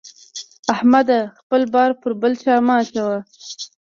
احمده! 0.73 1.19
خپل 1.39 1.61
بار 1.73 1.91
پر 2.01 2.11
بل 2.21 2.33
چا 2.43 2.53
مه 2.67 2.75
اچوه. 2.81 3.17